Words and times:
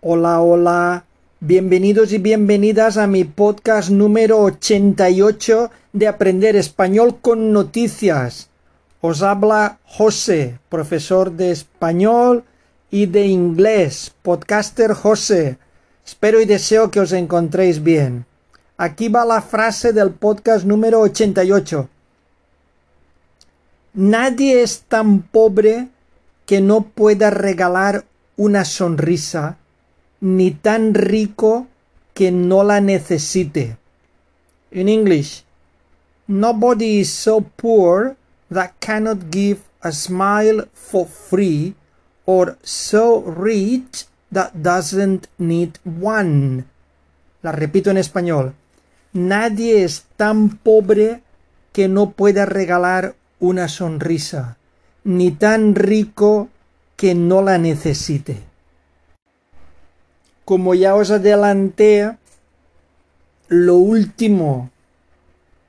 Hola, 0.00 0.40
hola. 0.40 1.06
Bienvenidos 1.40 2.12
y 2.12 2.18
bienvenidas 2.18 2.96
a 2.98 3.08
mi 3.08 3.24
podcast 3.24 3.90
número 3.90 4.38
88 4.42 5.72
de 5.92 6.06
Aprender 6.06 6.54
Español 6.54 7.18
con 7.20 7.52
Noticias. 7.52 8.48
Os 9.00 9.22
habla 9.22 9.80
José, 9.84 10.60
profesor 10.68 11.32
de 11.32 11.50
español 11.50 12.44
y 12.92 13.06
de 13.06 13.26
inglés, 13.26 14.14
podcaster 14.22 14.92
José. 14.92 15.58
Espero 16.06 16.40
y 16.40 16.44
deseo 16.44 16.92
que 16.92 17.00
os 17.00 17.10
encontréis 17.10 17.82
bien. 17.82 18.24
Aquí 18.76 19.08
va 19.08 19.24
la 19.24 19.42
frase 19.42 19.92
del 19.92 20.12
podcast 20.12 20.64
número 20.64 21.00
88. 21.00 21.88
Nadie 23.94 24.62
es 24.62 24.82
tan 24.82 25.22
pobre 25.22 25.88
que 26.46 26.60
no 26.60 26.82
pueda 26.82 27.30
regalar 27.30 28.04
una 28.36 28.64
sonrisa, 28.64 29.58
ni 30.20 30.50
tan 30.50 30.94
rico 30.94 31.66
que 32.14 32.30
no 32.32 32.64
la 32.64 32.80
necesite. 32.80 33.76
In 34.70 34.88
English, 34.88 35.44
nobody 36.26 37.00
is 37.00 37.12
so 37.12 37.40
poor 37.40 38.16
that 38.50 38.74
cannot 38.80 39.30
give 39.30 39.60
a 39.82 39.92
smile 39.92 40.66
for 40.74 41.06
free, 41.06 41.74
or 42.26 42.58
so 42.62 43.22
rich 43.22 44.06
that 44.30 44.52
doesn't 44.62 45.28
need 45.38 45.78
one. 45.84 46.64
La 47.42 47.52
repito 47.52 47.90
en 47.90 47.96
español. 47.96 48.54
Nadie 49.12 49.84
es 49.84 50.04
tan 50.16 50.58
pobre 50.58 51.22
que 51.72 51.88
no 51.88 52.10
pueda 52.10 52.44
regalar 52.44 53.14
una 53.40 53.68
sonrisa, 53.68 54.58
ni 55.04 55.30
tan 55.30 55.74
rico 55.74 56.48
que 56.96 57.14
no 57.14 57.40
la 57.40 57.56
necesite. 57.58 58.47
Como 60.48 60.72
ya 60.72 60.94
os 60.94 61.10
adelanté, 61.10 62.16
lo 63.48 63.76
último 63.76 64.70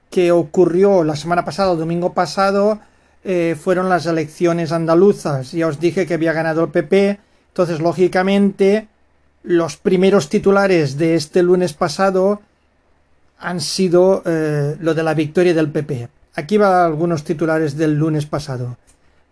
que 0.10 0.32
ocurrió 0.32 1.04
la 1.04 1.18
semana 1.18 1.44
pasada, 1.44 1.76
domingo 1.76 2.14
pasado, 2.14 2.80
eh, 3.26 3.58
fueron 3.60 3.90
las 3.90 4.06
elecciones 4.06 4.72
andaluzas. 4.72 5.52
Ya 5.52 5.68
os 5.68 5.82
dije 5.82 6.06
que 6.06 6.14
había 6.14 6.32
ganado 6.32 6.64
el 6.64 6.72
PP, 6.72 7.20
entonces 7.50 7.82
lógicamente 7.82 8.88
los 9.44 9.76
primeros 9.76 10.30
titulares 10.30 10.98
de 10.98 11.16
este 11.16 11.44
lunes 11.44 11.74
pasado 11.74 12.40
han 13.38 13.60
sido 13.60 14.24
eh, 14.26 14.78
lo 14.80 14.94
de 14.94 15.04
la 15.04 15.14
victoria 15.14 15.54
del 15.54 15.72
PP. 15.72 16.08
Aquí 16.36 16.56
va 16.56 16.86
algunos 16.86 17.26
titulares 17.26 17.76
del 17.76 17.96
lunes 17.96 18.26
pasado. 18.26 18.78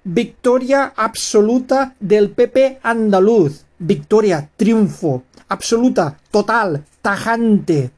Victoria 0.03 0.91
absoluta 0.93 1.95
del 2.01 2.31
PP 2.31 2.79
andaluz. 2.83 3.63
Victoria, 3.79 4.49
triunfo, 4.55 5.23
absoluta, 5.49 6.17
total, 6.31 6.83
tajante. 7.01 7.91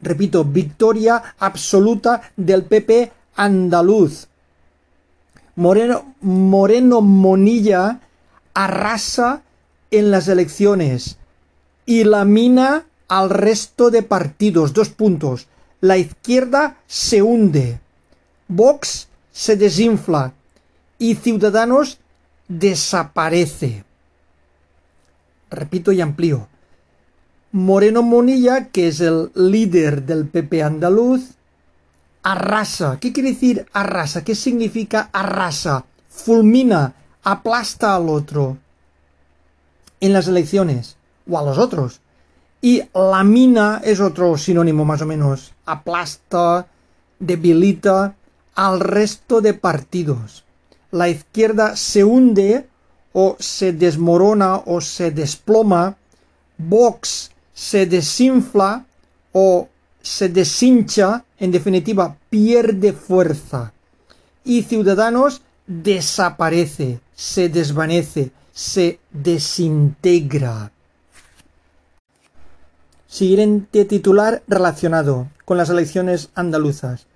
Repito, 0.00 0.44
victoria 0.44 1.34
absoluta 1.38 2.20
del 2.36 2.64
PP 2.64 3.12
andaluz. 3.36 4.28
Moreno, 5.56 6.14
Moreno 6.20 7.00
Monilla 7.00 8.00
arrasa 8.54 9.42
en 9.90 10.10
las 10.10 10.28
elecciones 10.28 11.18
y 11.86 12.04
lamina 12.04 12.84
al 13.08 13.30
resto 13.30 13.90
de 13.90 14.02
partidos. 14.02 14.72
Dos 14.72 14.90
puntos. 14.90 15.48
La 15.80 15.96
izquierda 15.96 16.76
se 16.86 17.22
hunde. 17.22 17.80
Vox 18.48 19.08
se 19.32 19.56
desinfla 19.56 20.32
y 20.98 21.14
Ciudadanos 21.14 21.98
desaparece. 22.48 23.84
Repito 25.50 25.92
y 25.92 26.00
amplío. 26.00 26.48
Moreno 27.52 28.02
Monilla, 28.02 28.68
que 28.68 28.88
es 28.88 29.00
el 29.00 29.30
líder 29.34 30.02
del 30.04 30.26
PP 30.26 30.62
andaluz, 30.62 31.30
arrasa. 32.22 32.98
¿Qué 33.00 33.12
quiere 33.12 33.30
decir 33.30 33.66
arrasa? 33.72 34.22
¿Qué 34.22 34.34
significa 34.34 35.08
arrasa? 35.12 35.84
Fulmina, 36.08 36.94
aplasta 37.22 37.94
al 37.94 38.08
otro 38.08 38.58
en 40.00 40.12
las 40.12 40.28
elecciones 40.28 40.96
o 41.28 41.38
a 41.38 41.42
los 41.42 41.58
otros. 41.58 42.00
Y 42.60 42.82
lamina 42.94 43.80
es 43.84 44.00
otro 44.00 44.36
sinónimo 44.36 44.84
más 44.84 45.00
o 45.00 45.06
menos. 45.06 45.54
Aplasta, 45.64 46.66
debilita 47.18 48.14
al 48.54 48.80
resto 48.80 49.40
de 49.40 49.54
partidos. 49.54 50.44
La 50.90 51.08
izquierda 51.08 51.76
se 51.76 52.04
hunde 52.04 52.68
o 53.20 53.36
se 53.40 53.72
desmorona 53.72 54.62
o 54.64 54.80
se 54.80 55.10
desploma. 55.10 55.96
Vox 56.56 57.32
se 57.52 57.84
desinfla 57.84 58.86
o 59.32 59.68
se 60.00 60.28
deshincha, 60.28 61.24
en 61.40 61.50
definitiva, 61.50 62.16
pierde 62.30 62.92
fuerza. 62.92 63.72
Y 64.44 64.62
Ciudadanos 64.62 65.42
desaparece, 65.66 67.00
se 67.16 67.48
desvanece, 67.48 68.30
se 68.52 69.00
desintegra. 69.10 70.70
Siguiente 73.08 73.84
titular 73.84 74.42
relacionado 74.46 75.26
con 75.44 75.56
las 75.56 75.70
elecciones 75.70 76.28
andaluzas. 76.36 77.06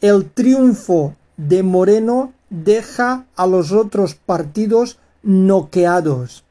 El 0.00 0.28
triunfo 0.28 1.14
de 1.36 1.62
Moreno 1.62 2.32
deja 2.50 3.26
a 3.36 3.46
los 3.46 3.70
otros 3.70 4.16
partidos 4.16 4.98
noqueados. 5.22 6.44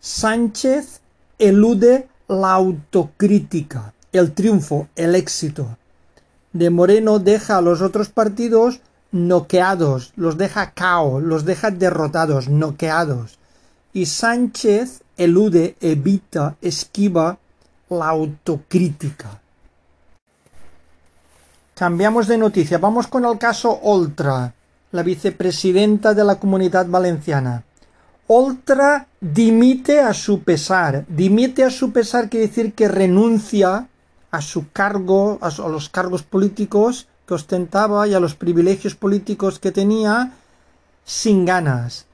Sánchez 0.00 1.00
elude 1.38 2.08
la 2.28 2.52
autocrítica. 2.52 3.92
El 4.12 4.32
triunfo, 4.32 4.88
el 4.96 5.14
éxito 5.14 5.76
de 6.52 6.70
Moreno 6.70 7.18
deja 7.18 7.58
a 7.58 7.60
los 7.60 7.80
otros 7.80 8.08
partidos 8.08 8.80
noqueados, 9.12 10.12
los 10.16 10.36
deja 10.36 10.72
cao, 10.72 11.20
los 11.20 11.44
deja 11.44 11.70
derrotados, 11.70 12.48
noqueados. 12.48 13.38
Y 13.92 14.06
Sánchez 14.06 15.02
elude, 15.16 15.76
evita, 15.80 16.56
esquiva 16.60 17.38
la 17.88 18.08
autocrítica. 18.08 19.40
Cambiamos 21.74 22.28
de 22.28 22.38
noticia. 22.38 22.78
Vamos 22.78 23.06
con 23.06 23.24
el 23.24 23.38
caso 23.38 23.80
Oltra, 23.82 24.54
la 24.92 25.02
vicepresidenta 25.02 26.14
de 26.14 26.24
la 26.24 26.38
Comunidad 26.38 26.86
Valenciana. 26.86 27.64
Oltra 28.26 29.06
dimite 29.20 30.00
a 30.00 30.14
su 30.14 30.42
pesar. 30.42 31.04
Dimite 31.08 31.64
a 31.64 31.70
su 31.70 31.92
pesar 31.92 32.28
quiere 32.28 32.46
decir 32.48 32.74
que 32.74 32.88
renuncia 32.88 33.88
a 34.30 34.40
su 34.40 34.70
cargo, 34.70 35.38
a, 35.40 35.50
los 35.68 35.88
cargos 35.88 36.22
políticos 36.22 37.08
que 37.26 37.34
ostentaba 37.34 38.06
y 38.06 38.14
a 38.14 38.20
los 38.20 38.34
privilegios 38.34 38.94
políticos 38.94 39.58
que 39.58 39.72
tenía 39.72 40.32
sin 41.04 41.44
ganas. 41.44 42.06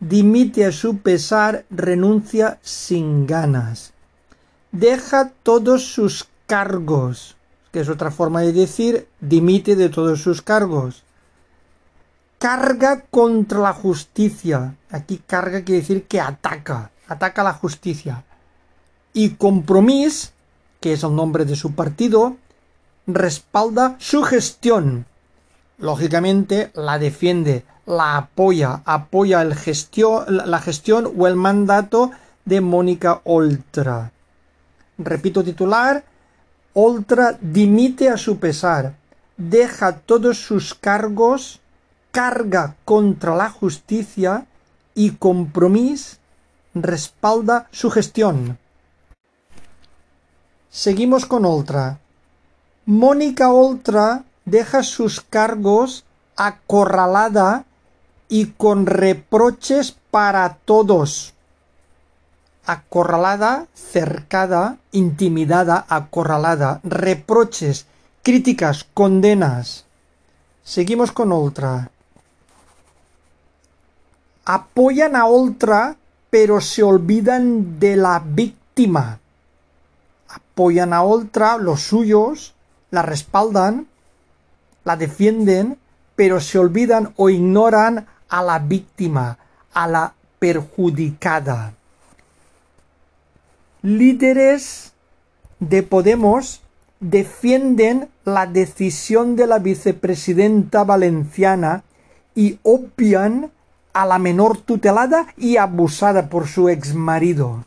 Dimite 0.00 0.64
a 0.66 0.72
su 0.72 0.98
pesar, 0.98 1.64
renuncia 1.70 2.58
sin 2.62 3.26
ganas 3.26 3.94
deja 4.74 5.30
todos 5.44 5.86
sus 5.94 6.26
cargos, 6.46 7.36
que 7.72 7.80
es 7.80 7.88
otra 7.88 8.10
forma 8.10 8.40
de 8.40 8.52
decir 8.52 9.06
dimite 9.20 9.76
de 9.76 9.88
todos 9.88 10.20
sus 10.20 10.42
cargos. 10.42 11.03
Carga 12.44 13.00
contra 13.10 13.58
la 13.58 13.72
justicia. 13.72 14.76
Aquí 14.90 15.22
carga 15.26 15.64
quiere 15.64 15.80
decir 15.80 16.04
que 16.04 16.20
ataca, 16.20 16.90
ataca 17.08 17.42
la 17.42 17.54
justicia. 17.54 18.22
Y 19.14 19.36
compromis, 19.36 20.34
que 20.78 20.92
es 20.92 21.04
el 21.04 21.16
nombre 21.16 21.46
de 21.46 21.56
su 21.56 21.74
partido, 21.74 22.36
respalda 23.06 23.96
su 23.98 24.22
gestión. 24.24 25.06
Lógicamente 25.78 26.70
la 26.74 26.98
defiende, 26.98 27.64
la 27.86 28.18
apoya, 28.18 28.82
apoya 28.84 29.40
el 29.40 29.56
la 30.28 30.60
gestión 30.60 31.14
o 31.16 31.26
el 31.26 31.36
mandato 31.36 32.10
de 32.44 32.60
Mónica 32.60 33.22
Oltra. 33.24 34.12
Repito 34.98 35.42
titular. 35.42 36.04
Oltra 36.74 37.38
dimite 37.40 38.10
a 38.10 38.18
su 38.18 38.38
pesar, 38.38 38.96
deja 39.38 39.96
todos 39.96 40.36
sus 40.44 40.74
cargos, 40.74 41.62
carga 42.14 42.76
contra 42.84 43.34
la 43.34 43.50
justicia 43.50 44.46
y 44.94 45.16
compromis 45.16 46.20
respalda 46.72 47.68
su 47.72 47.90
gestión. 47.90 48.56
Seguimos 50.70 51.26
con 51.26 51.44
Oltra. 51.44 51.98
Mónica 52.86 53.52
Oltra 53.52 54.24
deja 54.44 54.84
sus 54.84 55.20
cargos 55.20 56.04
acorralada 56.36 57.64
y 58.28 58.46
con 58.46 58.86
reproches 58.86 59.96
para 60.12 60.54
todos 60.64 61.34
acorralada, 62.66 63.66
cercada, 63.74 64.78
intimidada, 64.92 65.84
acorralada, 65.88 66.80
reproches, 66.82 67.86
críticas, 68.22 68.86
condenas. 68.94 69.84
Seguimos 70.62 71.12
con 71.12 71.32
otra. 71.32 71.90
Apoyan 74.44 75.16
a 75.16 75.26
otra 75.26 75.96
pero 76.34 76.60
se 76.60 76.82
olvidan 76.82 77.78
de 77.78 77.94
la 77.94 78.18
víctima. 78.18 79.20
Apoyan 80.26 80.92
a 80.92 81.04
otra, 81.04 81.58
los 81.58 81.82
suyos, 81.82 82.54
la 82.90 83.02
respaldan, 83.02 83.86
la 84.82 84.96
defienden, 84.96 85.78
pero 86.16 86.40
se 86.40 86.58
olvidan 86.58 87.12
o 87.18 87.30
ignoran 87.30 88.08
a 88.28 88.42
la 88.42 88.58
víctima, 88.58 89.38
a 89.72 89.86
la 89.86 90.14
perjudicada. 90.40 91.74
Líderes 93.82 94.92
de 95.60 95.84
Podemos 95.84 96.62
defienden 96.98 98.08
la 98.24 98.46
decisión 98.46 99.36
de 99.36 99.46
la 99.46 99.60
vicepresidenta 99.60 100.82
valenciana 100.82 101.84
y 102.34 102.58
obvian 102.64 103.52
a 103.94 104.04
la 104.04 104.18
menor 104.18 104.58
tutelada 104.58 105.26
y 105.38 105.56
abusada 105.56 106.28
por 106.28 106.46
su 106.46 106.68
exmarido. 106.68 107.64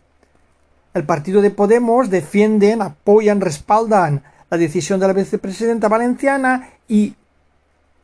El 0.94 1.06
partido 1.06 1.42
de 1.42 1.52
Podemos 1.52 2.10
defienden, 2.10 2.82
apoyan, 2.82 3.42
respaldan 3.42 4.24
la 4.50 4.58
decisión 4.58 5.00
de 5.00 5.08
la 5.08 5.14
vicepresidenta 5.14 5.88
valenciana 5.88 6.70
y 6.88 7.16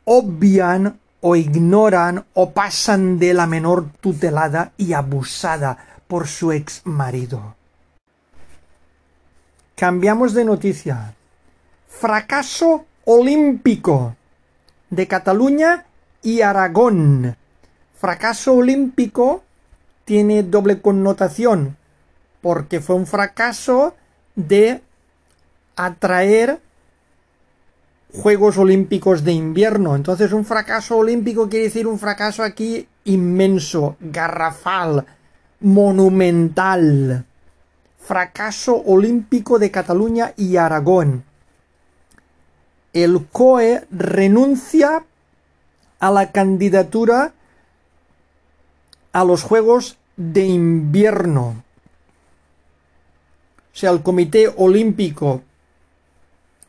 obvian 0.04 0.98
o 1.20 1.36
ignoran 1.36 2.24
o 2.34 2.50
pasan 2.50 3.18
de 3.18 3.34
la 3.34 3.46
menor 3.46 3.86
tutelada 4.00 4.72
y 4.76 4.92
abusada 4.92 5.78
por 6.06 6.26
su 6.26 6.52
exmarido. 6.52 7.56
Cambiamos 9.74 10.34
de 10.34 10.44
noticia. 10.44 11.14
Fracaso 11.88 12.84
olímpico 13.04 14.14
de 14.90 15.08
Cataluña 15.08 15.86
y 16.22 16.42
Aragón. 16.42 17.36
Fracaso 18.04 18.52
olímpico 18.52 19.42
tiene 20.04 20.42
doble 20.42 20.82
connotación 20.82 21.78
porque 22.42 22.82
fue 22.82 22.96
un 22.96 23.06
fracaso 23.06 23.94
de 24.34 24.82
atraer 25.74 26.60
Juegos 28.12 28.58
Olímpicos 28.58 29.24
de 29.24 29.32
invierno. 29.32 29.96
Entonces 29.96 30.34
un 30.34 30.44
fracaso 30.44 30.98
olímpico 30.98 31.48
quiere 31.48 31.64
decir 31.64 31.86
un 31.86 31.98
fracaso 31.98 32.42
aquí 32.42 32.86
inmenso, 33.04 33.96
garrafal, 34.00 35.06
monumental. 35.60 37.24
Fracaso 38.00 38.82
olímpico 38.84 39.58
de 39.58 39.70
Cataluña 39.70 40.34
y 40.36 40.58
Aragón. 40.58 41.24
El 42.92 43.24
COE 43.32 43.86
renuncia 43.90 45.06
a 46.00 46.10
la 46.10 46.32
candidatura 46.32 47.32
a 49.14 49.24
los 49.24 49.44
Juegos 49.44 49.96
de 50.16 50.44
invierno. 50.44 51.62
O 53.72 53.76
sea, 53.76 53.90
el 53.90 54.02
Comité 54.02 54.52
Olímpico 54.56 55.42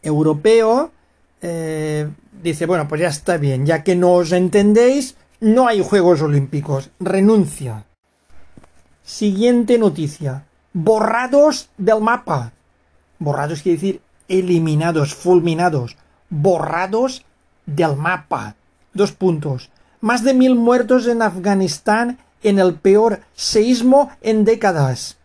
Europeo 0.02 0.92
eh, 1.42 2.08
dice, 2.42 2.68
bueno, 2.68 2.88
pues 2.88 3.02
ya 3.02 3.08
está 3.08 3.38
bien, 3.38 3.66
ya 3.66 3.84
que 3.84 3.96
no 3.96 4.14
os 4.14 4.32
entendéis, 4.32 5.16
no 5.40 5.68
hay 5.68 5.84
Juegos 5.84 6.22
Olímpicos, 6.22 6.92
renuncia. 7.00 7.86
Siguiente 9.04 9.80
noticia, 9.80 10.46
borrados 10.72 11.70
del 11.78 12.02
mapa. 12.02 12.54
Borrados 13.18 13.64
quiere 13.64 13.78
decir 13.78 14.02
eliminados, 14.28 15.16
fulminados, 15.16 15.98
borrados 16.30 17.26
del 17.66 17.96
mapa. 17.96 18.56
Dos 18.94 19.12
puntos. 19.14 19.72
Más 20.00 20.24
de 20.24 20.36
mil 20.36 20.56
muertos 20.56 21.08
en 21.08 21.24
Afganistán 21.24 22.20
en 22.48 22.60
el 22.60 22.76
peor 22.76 23.22
seísmo 23.34 24.12
en 24.22 24.46
décadas. 24.46 25.18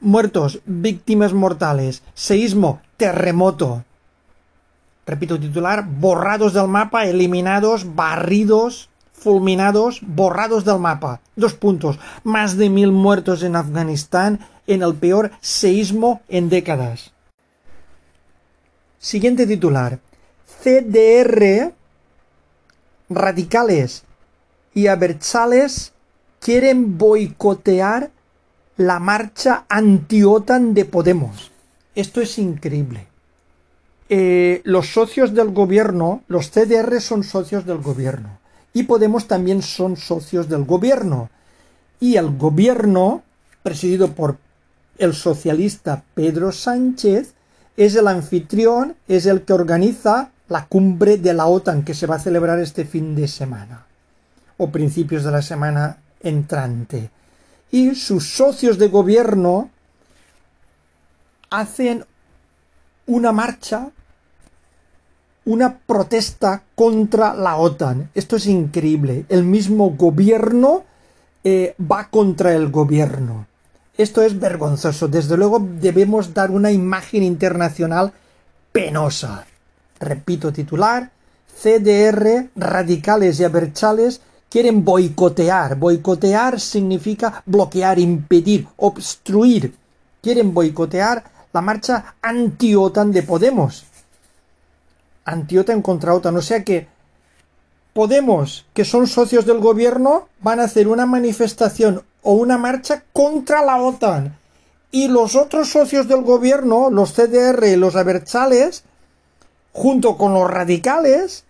Muertos, 0.00 0.60
víctimas 0.66 1.32
mortales, 1.32 2.02
seísmo, 2.14 2.80
terremoto 2.96 3.84
repito 5.06 5.38
titular, 5.38 5.86
borrados 5.86 6.52
del 6.52 6.66
mapa, 6.66 7.06
eliminados, 7.06 7.94
barridos, 7.94 8.90
fulminados, 9.12 10.00
borrados 10.02 10.64
del 10.64 10.80
mapa. 10.80 11.20
Dos 11.36 11.54
puntos. 11.54 11.98
Más 12.24 12.56
de 12.56 12.68
mil 12.68 12.90
muertos 12.90 13.42
en 13.42 13.56
Afganistán 13.56 14.40
en 14.66 14.82
el 14.82 14.94
peor 14.94 15.30
seísmo 15.40 16.20
en 16.28 16.48
décadas. 16.48 17.12
Siguiente 18.98 19.46
titular. 19.46 20.00
CDR, 20.62 21.72
radicales 23.08 24.02
y 24.76 24.88
abertzales 24.88 25.92
quieren 26.38 26.98
boicotear 26.98 28.10
la 28.76 28.98
marcha 28.98 29.64
anti-OTAN 29.70 30.74
de 30.74 30.84
Podemos. 30.84 31.50
Esto 31.94 32.20
es 32.20 32.36
increíble. 32.38 33.06
Eh, 34.10 34.60
los 34.64 34.92
socios 34.92 35.32
del 35.32 35.48
gobierno, 35.52 36.24
los 36.28 36.50
CDR 36.50 37.00
son 37.00 37.24
socios 37.24 37.64
del 37.64 37.78
gobierno 37.78 38.38
y 38.74 38.82
Podemos 38.82 39.26
también 39.26 39.62
son 39.62 39.96
socios 39.96 40.46
del 40.50 40.64
gobierno. 40.64 41.30
Y 41.98 42.16
el 42.16 42.36
gobierno, 42.36 43.22
presidido 43.62 44.12
por 44.12 44.36
el 44.98 45.14
socialista 45.14 46.04
Pedro 46.14 46.52
Sánchez, 46.52 47.32
es 47.78 47.96
el 47.96 48.08
anfitrión, 48.08 48.94
es 49.08 49.24
el 49.24 49.40
que 49.40 49.54
organiza 49.54 50.32
la 50.50 50.66
cumbre 50.66 51.16
de 51.16 51.32
la 51.32 51.46
OTAN 51.46 51.82
que 51.82 51.94
se 51.94 52.06
va 52.06 52.16
a 52.16 52.20
celebrar 52.20 52.58
este 52.58 52.84
fin 52.84 53.16
de 53.16 53.26
semana 53.26 53.85
o 54.56 54.70
principios 54.70 55.24
de 55.24 55.30
la 55.30 55.42
semana 55.42 55.98
entrante. 56.20 57.10
Y 57.70 57.94
sus 57.94 58.28
socios 58.30 58.78
de 58.78 58.88
gobierno 58.88 59.70
hacen 61.50 62.04
una 63.06 63.32
marcha, 63.32 63.90
una 65.44 65.78
protesta 65.78 66.62
contra 66.74 67.34
la 67.34 67.56
OTAN. 67.56 68.10
Esto 68.14 68.36
es 68.36 68.46
increíble. 68.46 69.26
El 69.28 69.44
mismo 69.44 69.90
gobierno 69.90 70.84
eh, 71.44 71.74
va 71.80 72.08
contra 72.08 72.54
el 72.54 72.70
gobierno. 72.70 73.46
Esto 73.96 74.22
es 74.22 74.38
vergonzoso. 74.38 75.08
Desde 75.08 75.36
luego 75.36 75.60
debemos 75.60 76.34
dar 76.34 76.50
una 76.50 76.70
imagen 76.70 77.22
internacional 77.22 78.12
penosa. 78.72 79.46
Repito 80.00 80.52
titular. 80.52 81.10
CDR, 81.56 82.50
radicales 82.54 83.40
y 83.40 83.44
abertzales 83.44 84.20
quieren 84.48 84.84
boicotear. 84.84 85.76
Boicotear 85.76 86.60
significa 86.60 87.42
bloquear, 87.46 87.98
impedir, 87.98 88.66
obstruir. 88.76 89.74
Quieren 90.22 90.52
boicotear 90.54 91.24
la 91.52 91.60
marcha 91.60 92.16
anti-OTAN 92.22 93.12
de 93.12 93.22
Podemos. 93.22 93.84
Anti-OTAN 95.24 95.82
contra 95.82 96.14
OTAN. 96.14 96.36
O 96.36 96.42
sea 96.42 96.64
que 96.64 96.88
Podemos, 97.96 98.66
que 98.74 98.84
son 98.84 99.06
socios 99.06 99.46
del 99.46 99.58
gobierno, 99.58 100.28
van 100.42 100.60
a 100.60 100.64
hacer 100.64 100.86
una 100.86 101.06
manifestación 101.06 102.02
o 102.20 102.32
una 102.34 102.58
marcha 102.58 103.04
contra 103.10 103.64
la 103.64 103.80
OTAN. 103.80 104.36
Y 104.90 105.08
los 105.08 105.34
otros 105.34 105.70
socios 105.70 106.06
del 106.06 106.20
gobierno, 106.20 106.90
los 106.90 107.14
CDR 107.14 107.64
y 107.68 107.76
los 107.76 107.96
abertzales, 107.96 108.84
junto 109.72 110.18
con 110.18 110.34
los 110.34 110.50
radicales, 110.50 111.44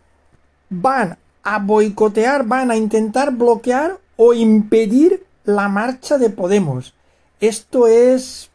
van 0.70 1.18
a 1.46 1.60
boicotear, 1.60 2.44
van 2.44 2.70
a 2.70 2.76
intentar 2.76 3.30
bloquear 3.30 4.00
o 4.16 4.34
impedir 4.34 5.24
la 5.44 5.68
marcha 5.68 6.18
de 6.18 6.28
Podemos. 6.28 6.92
Esto 7.38 7.86
es 7.86 8.50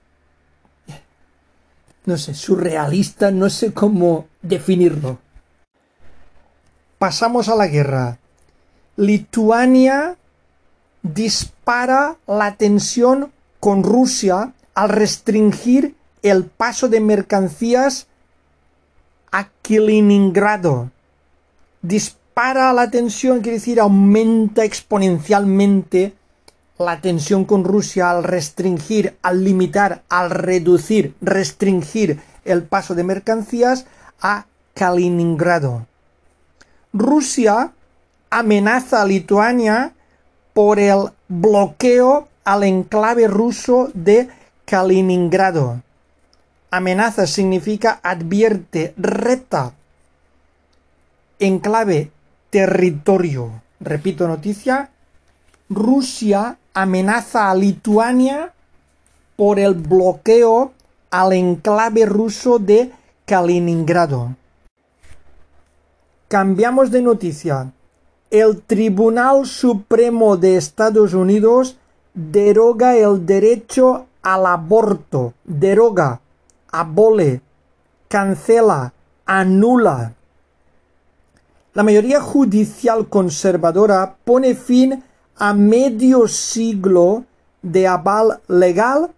no 2.05 2.17
sé, 2.17 2.33
surrealista, 2.33 3.31
no 3.31 3.49
sé 3.49 3.73
cómo 3.73 4.27
definirlo. 4.41 5.19
Pasamos 6.97 7.49
a 7.49 7.55
la 7.55 7.67
guerra. 7.67 8.19
Lituania 8.95 10.17
dispara 11.01 12.17
la 12.27 12.55
tensión 12.55 13.31
con 13.59 13.83
Rusia 13.83 14.53
al 14.73 14.89
restringir 14.89 15.95
el 16.21 16.45
paso 16.45 16.87
de 16.89 16.99
mercancías 16.99 18.07
a 19.31 19.49
Kaliningrado. 19.61 20.91
Dispara 22.41 22.73
la 22.73 22.89
tensión, 22.89 23.41
quiere 23.41 23.59
decir 23.59 23.79
aumenta 23.79 24.63
exponencialmente 24.63 26.15
la 26.79 26.99
tensión 26.99 27.45
con 27.45 27.63
Rusia 27.63 28.09
al 28.09 28.23
restringir, 28.23 29.15
al 29.21 29.43
limitar, 29.43 30.01
al 30.09 30.31
reducir, 30.31 31.13
restringir 31.21 32.19
el 32.43 32.63
paso 32.63 32.95
de 32.95 33.03
mercancías 33.03 33.85
a 34.21 34.47
Kaliningrado. 34.73 35.85
Rusia 36.93 37.73
amenaza 38.31 39.03
a 39.03 39.05
Lituania 39.05 39.93
por 40.53 40.79
el 40.79 41.11
bloqueo 41.27 42.27
al 42.43 42.63
enclave 42.63 43.27
ruso 43.27 43.91
de 43.93 44.29
Kaliningrado. 44.65 45.83
Amenaza 46.71 47.27
significa 47.27 47.99
advierte, 48.01 48.95
reta. 48.97 49.73
Enclave, 51.37 52.09
territorio. 52.51 53.63
Repito 53.79 54.27
noticia, 54.27 54.91
Rusia 55.69 56.59
amenaza 56.73 57.49
a 57.49 57.55
Lituania 57.55 58.53
por 59.35 59.57
el 59.57 59.73
bloqueo 59.73 60.73
al 61.09 61.33
enclave 61.33 62.05
ruso 62.05 62.59
de 62.59 62.91
Kaliningrado. 63.25 64.35
Cambiamos 66.27 66.91
de 66.91 67.01
noticia. 67.01 67.71
El 68.29 68.61
Tribunal 68.61 69.45
Supremo 69.45 70.37
de 70.37 70.55
Estados 70.55 71.13
Unidos 71.13 71.77
deroga 72.13 72.95
el 72.95 73.25
derecho 73.25 74.05
al 74.21 74.45
aborto. 74.45 75.33
Deroga, 75.43 76.21
abole, 76.71 77.41
cancela, 78.07 78.93
anula. 79.25 80.13
La 81.73 81.83
mayoría 81.83 82.19
judicial 82.19 83.07
conservadora 83.07 84.17
pone 84.25 84.55
fin 84.55 85.05
a 85.37 85.53
medio 85.53 86.27
siglo 86.27 87.23
de 87.61 87.87
aval 87.87 88.41
legal 88.49 89.11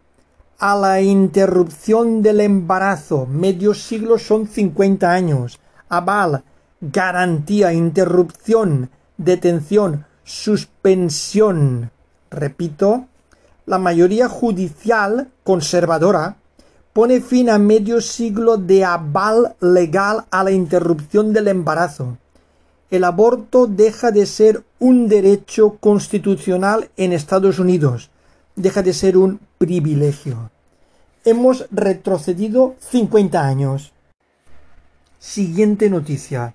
a 0.60 0.76
la 0.76 1.02
interrupción 1.02 2.22
del 2.22 2.42
embarazo. 2.42 3.26
Medio 3.26 3.74
siglo 3.74 4.20
son 4.20 4.48
50 4.48 5.12
años. 5.12 5.60
Aval, 5.90 6.44
garantía, 6.80 7.74
interrupción, 7.74 8.92
detención, 9.18 10.06
suspensión. 10.24 11.90
Repito, 12.30 13.08
la 13.66 13.80
mayoría 13.80 14.30
judicial 14.30 15.32
conservadora 15.44 16.36
pone 16.94 17.20
fin 17.20 17.50
a 17.50 17.58
medio 17.58 18.00
siglo 18.00 18.58
de 18.58 18.86
aval 18.86 19.56
legal 19.60 20.26
a 20.30 20.44
la 20.44 20.52
interrupción 20.52 21.34
del 21.34 21.48
embarazo. 21.48 22.20
El 22.94 23.06
aborto 23.06 23.66
deja 23.66 24.12
de 24.12 24.28
ser 24.28 24.64
un 24.78 25.08
derecho 25.08 25.78
constitucional 25.80 26.92
en 26.96 27.12
Estados 27.12 27.58
Unidos, 27.58 28.12
deja 28.56 28.84
de 28.84 28.94
ser 28.94 29.18
un 29.18 29.40
privilegio. 29.58 30.52
Hemos 31.26 31.66
retrocedido 31.72 32.76
50 32.92 33.48
años. 33.48 33.94
Siguiente 35.18 35.90
noticia. 35.90 36.54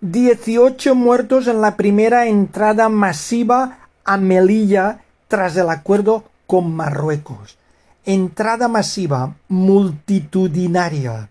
18 0.00 0.94
muertos 0.94 1.48
en 1.48 1.60
la 1.60 1.76
primera 1.76 2.28
entrada 2.28 2.88
masiva 2.88 3.90
a 4.06 4.16
Melilla 4.16 5.04
tras 5.28 5.54
el 5.58 5.68
acuerdo 5.68 6.24
con 6.46 6.74
Marruecos. 6.74 7.58
Entrada 8.06 8.68
masiva, 8.68 9.36
multitudinaria. 9.48 11.28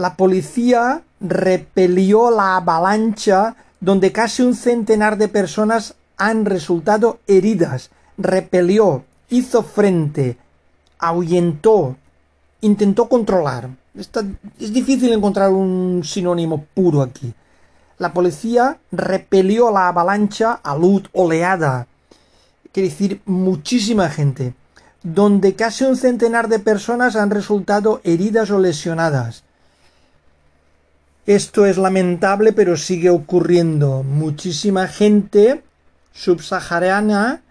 La 0.00 0.16
policía 0.16 1.02
repelió 1.20 2.30
la 2.30 2.56
avalancha 2.56 3.56
donde 3.80 4.12
casi 4.12 4.42
un 4.42 4.54
centenar 4.54 5.18
de 5.18 5.28
personas 5.28 5.94
han 6.16 6.44
resultado 6.44 7.20
heridas. 7.26 7.90
Repelió, 8.18 9.04
hizo 9.28 9.62
frente, 9.62 10.38
ahuyentó, 10.98 11.96
intentó 12.60 13.08
controlar 13.08 13.70
es 13.94 14.72
difícil 14.72 15.12
encontrar 15.12 15.50
un 15.50 16.02
sinónimo 16.04 16.64
puro 16.74 17.02
aquí. 17.02 17.34
La 17.98 18.12
policía 18.12 18.78
repelió 18.90 19.70
la 19.70 19.88
avalancha, 19.88 20.52
alud, 20.62 21.06
oleada, 21.12 21.86
quiere 22.72 22.88
decir 22.88 23.20
muchísima 23.26 24.08
gente, 24.08 24.54
donde 25.02 25.54
casi 25.54 25.84
un 25.84 25.96
centenar 25.96 26.48
de 26.48 26.60
personas 26.60 27.16
han 27.16 27.30
resultado 27.30 28.00
heridas 28.04 28.50
o 28.50 28.58
lesionadas. 28.58 29.44
Esto 31.26 31.66
es 31.66 31.76
lamentable, 31.76 32.52
pero 32.52 32.76
sigue 32.76 33.10
ocurriendo. 33.10 34.02
Muchísima 34.02 34.88
gente 34.88 35.62
subsahariana, 36.12 37.42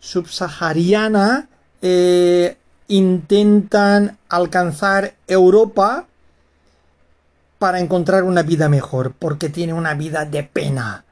subsahariana, 0.00 1.48
eh, 1.80 2.56
intentan 2.88 4.18
alcanzar 4.28 5.14
Europa 5.26 6.06
para 7.58 7.78
encontrar 7.78 8.24
una 8.24 8.42
vida 8.42 8.68
mejor, 8.68 9.12
porque 9.18 9.48
tiene 9.48 9.72
una 9.72 9.94
vida 9.94 10.24
de 10.24 10.42
pena. 10.42 11.04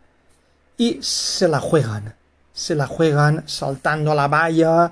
Y 0.77 0.99
se 1.01 1.47
la 1.47 1.61
juegan, 1.61 2.15
se 2.53 2.75
la 2.75 2.87
juegan 2.87 3.45
saltando 3.47 4.13
a 4.13 4.17
la 4.17 4.29
valla 4.29 4.91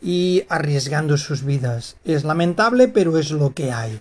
y 0.00 0.44
arriesgando 0.48 1.16
sus 1.18 1.44
vidas. 1.44 1.96
Es 2.04 2.24
lamentable, 2.24 2.88
pero 2.88 3.18
es 3.18 3.30
lo 3.30 3.52
que 3.52 3.70
hay. 3.70 4.00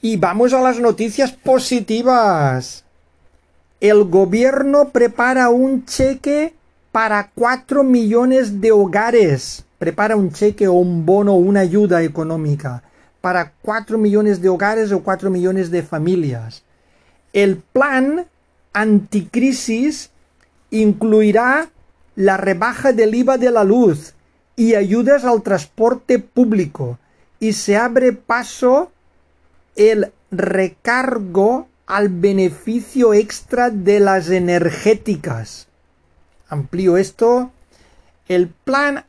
Y 0.00 0.16
vamos 0.16 0.52
a 0.52 0.60
las 0.60 0.78
noticias 0.78 1.32
positivas. 1.32 2.84
El 3.80 4.04
gobierno 4.04 4.90
prepara 4.90 5.48
un 5.48 5.84
cheque 5.84 6.54
para 6.92 7.30
cuatro 7.34 7.84
millones 7.84 8.60
de 8.60 8.72
hogares 8.72 9.64
prepara 9.78 10.16
un 10.16 10.32
cheque 10.32 10.68
o 10.68 10.74
un 10.74 11.06
bono 11.06 11.34
o 11.34 11.36
una 11.36 11.60
ayuda 11.60 12.02
económica 12.02 12.82
para 13.20 13.52
4 13.62 13.98
millones 13.98 14.42
de 14.42 14.48
hogares 14.48 14.92
o 14.92 15.02
4 15.02 15.30
millones 15.30 15.70
de 15.70 15.82
familias. 15.82 16.64
El 17.32 17.56
plan 17.56 18.26
anticrisis 18.72 20.10
incluirá 20.70 21.70
la 22.16 22.36
rebaja 22.36 22.92
del 22.92 23.14
IVA 23.14 23.38
de 23.38 23.50
la 23.50 23.64
luz 23.64 24.14
y 24.56 24.74
ayudas 24.74 25.24
al 25.24 25.42
transporte 25.42 26.18
público 26.18 26.98
y 27.40 27.52
se 27.52 27.76
abre 27.76 28.12
paso 28.12 28.90
el 29.78 30.12
recargo 30.30 31.68
al 31.86 32.10
beneficio 32.10 33.14
extra 33.14 33.70
de 33.70 34.00
las 34.00 34.28
energéticas. 34.28 35.68
Amplío 36.50 36.98
esto 36.98 37.50
el 38.28 38.48
plan, 38.48 39.04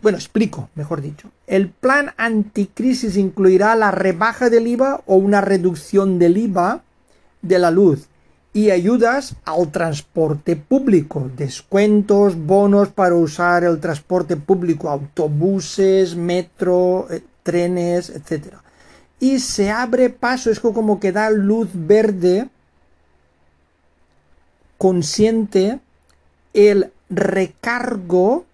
bueno, 0.00 0.16
explico, 0.16 0.70
mejor 0.76 1.02
dicho. 1.02 1.28
El 1.48 1.70
plan 1.70 2.12
anticrisis 2.16 3.16
incluirá 3.16 3.74
la 3.74 3.90
rebaja 3.90 4.48
del 4.48 4.68
IVA 4.68 5.02
o 5.06 5.16
una 5.16 5.40
reducción 5.40 6.20
del 6.20 6.36
IVA 6.36 6.82
de 7.42 7.58
la 7.58 7.72
luz 7.72 8.06
y 8.52 8.70
ayudas 8.70 9.34
al 9.44 9.72
transporte 9.72 10.54
público, 10.54 11.30
descuentos, 11.36 12.36
bonos 12.36 12.88
para 12.90 13.16
usar 13.16 13.64
el 13.64 13.80
transporte 13.80 14.36
público, 14.36 14.88
autobuses, 14.88 16.14
metro, 16.14 17.08
eh, 17.10 17.22
trenes, 17.42 18.10
etc. 18.10 18.54
Y 19.20 19.38
se 19.38 19.70
abre 19.70 20.10
paso, 20.10 20.50
es 20.50 20.58
como 20.60 20.98
que 20.98 21.12
da 21.12 21.30
luz 21.30 21.68
verde 21.74 22.48
consciente 24.78 25.78
el 26.54 26.90
recargo 27.10 28.46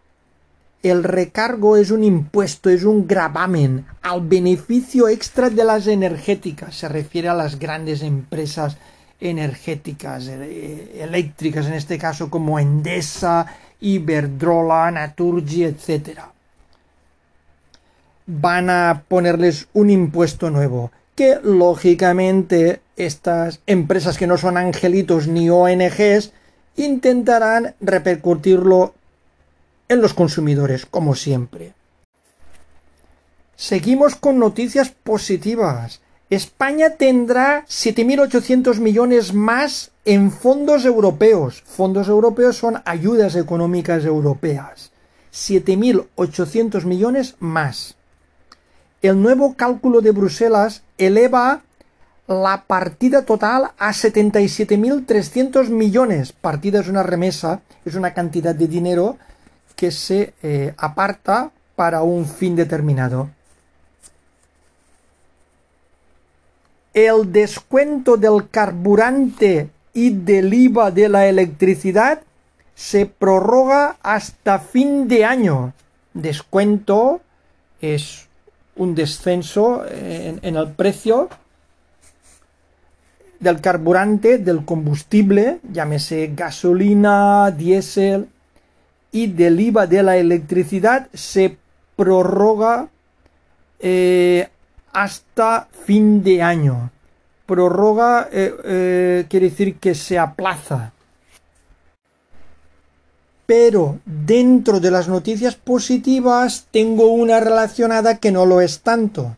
el 0.90 1.02
recargo 1.02 1.76
es 1.76 1.90
un 1.90 2.04
impuesto, 2.04 2.70
es 2.70 2.84
un 2.84 3.08
gravamen 3.08 3.86
al 4.02 4.20
beneficio 4.20 5.08
extra 5.08 5.50
de 5.50 5.64
las 5.64 5.88
energéticas. 5.88 6.76
Se 6.76 6.88
refiere 6.88 7.28
a 7.28 7.34
las 7.34 7.58
grandes 7.58 8.02
empresas 8.02 8.76
energéticas, 9.20 10.28
eh, 10.28 11.00
eléctricas 11.02 11.66
en 11.66 11.74
este 11.74 11.98
caso, 11.98 12.30
como 12.30 12.58
Endesa, 12.60 13.46
Iberdrola, 13.80 14.90
Naturgy, 14.92 15.64
etc. 15.64 16.20
Van 18.26 18.70
a 18.70 19.04
ponerles 19.08 19.68
un 19.72 19.90
impuesto 19.90 20.50
nuevo 20.50 20.90
que 21.14 21.38
lógicamente 21.42 22.80
estas 22.96 23.60
empresas 23.66 24.18
que 24.18 24.26
no 24.26 24.36
son 24.38 24.56
angelitos 24.56 25.26
ni 25.28 25.48
ONGs 25.48 26.32
intentarán 26.76 27.74
repercutirlo 27.80 28.94
en 29.88 30.02
los 30.02 30.14
consumidores, 30.14 30.86
como 30.86 31.14
siempre. 31.14 31.74
Seguimos 33.56 34.16
con 34.16 34.38
noticias 34.38 34.90
positivas. 34.90 36.02
España 36.28 36.90
tendrá 36.90 37.64
7.800 37.66 38.78
millones 38.80 39.32
más 39.32 39.92
en 40.04 40.30
fondos 40.30 40.84
europeos. 40.84 41.62
Fondos 41.64 42.08
europeos 42.08 42.56
son 42.56 42.82
ayudas 42.84 43.36
económicas 43.36 44.04
europeas. 44.04 44.92
7.800 45.32 46.84
millones 46.84 47.36
más. 47.38 47.95
El 49.02 49.20
nuevo 49.20 49.54
cálculo 49.54 50.00
de 50.00 50.10
Bruselas 50.10 50.82
eleva 50.98 51.62
la 52.26 52.64
partida 52.66 53.24
total 53.24 53.70
a 53.78 53.90
77.300 53.90 55.68
millones. 55.68 56.32
Partida 56.32 56.80
es 56.80 56.88
una 56.88 57.02
remesa, 57.02 57.60
es 57.84 57.94
una 57.94 58.14
cantidad 58.14 58.54
de 58.54 58.66
dinero 58.66 59.16
que 59.76 59.90
se 59.90 60.34
eh, 60.42 60.74
aparta 60.76 61.50
para 61.76 62.02
un 62.02 62.26
fin 62.26 62.56
determinado. 62.56 63.30
El 66.94 67.30
descuento 67.30 68.16
del 68.16 68.48
carburante 68.50 69.68
y 69.92 70.10
del 70.10 70.52
IVA 70.52 70.90
de 70.90 71.08
la 71.10 71.26
electricidad 71.26 72.22
se 72.74 73.04
prorroga 73.06 73.98
hasta 74.02 74.58
fin 74.58 75.06
de 75.06 75.24
año. 75.24 75.74
Descuento 76.14 77.20
es 77.80 78.25
un 78.76 78.94
descenso 78.94 79.84
en, 79.88 80.56
el 80.56 80.68
precio 80.72 81.28
del 83.40 83.60
carburante, 83.60 84.38
del 84.38 84.64
combustible, 84.64 85.60
llámese 85.70 86.32
gasolina, 86.34 87.50
diésel, 87.50 88.28
y 89.12 89.28
del 89.28 89.60
IVA 89.60 89.86
de 89.86 90.02
la 90.02 90.16
electricidad 90.16 91.08
se 91.14 91.56
prorroga 91.96 92.88
eh, 93.78 94.48
hasta 94.92 95.68
fin 95.84 96.22
de 96.22 96.42
año. 96.42 96.90
Prorroga 97.46 98.28
eh, 98.30 98.54
eh, 98.64 99.26
quiere 99.28 99.50
decir 99.50 99.76
que 99.76 99.94
se 99.94 100.18
aplaza. 100.18 100.92
Pero 103.46 104.00
dentro 104.04 104.80
de 104.80 104.90
las 104.90 105.08
noticias 105.08 105.54
positivas 105.54 106.66
tengo 106.70 107.08
una 107.08 107.40
relacionada 107.40 108.18
que 108.18 108.32
no 108.32 108.44
lo 108.44 108.60
es 108.60 108.80
tanto. 108.80 109.36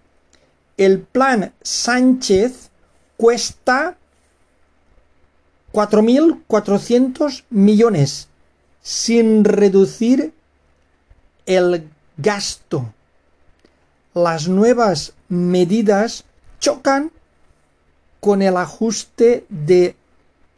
El 0.76 1.00
plan 1.00 1.52
Sánchez 1.62 2.70
cuesta 3.16 3.98
4.400 5.72 7.44
millones 7.50 8.28
sin 8.80 9.44
reducir 9.44 10.32
el 11.44 11.90
gasto. 12.16 12.94
Las 14.14 14.48
nuevas 14.48 15.12
medidas 15.28 16.24
chocan 16.58 17.12
con 18.20 18.40
el 18.42 18.56
ajuste 18.56 19.44
de 19.48 19.94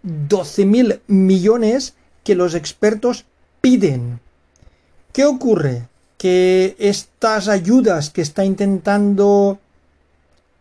12.000 0.04 1.00
millones 1.08 1.94
que 2.24 2.34
los 2.34 2.54
expertos 2.54 3.24
piden. 3.60 4.20
¿Qué 5.12 5.24
ocurre? 5.24 5.88
Que 6.18 6.76
estas 6.78 7.48
ayudas 7.48 8.10
que 8.10 8.22
está 8.22 8.44
intentando 8.44 9.58